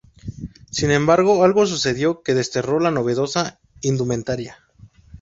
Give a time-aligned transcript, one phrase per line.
[0.71, 4.57] Sin embargo, algo sucedió que desterró la novedosa indumentaria.